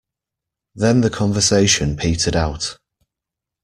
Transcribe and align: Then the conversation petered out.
Then 0.73 1.01
the 1.01 1.11
conversation 1.11 1.95
petered 1.95 2.35
out. 2.35 2.79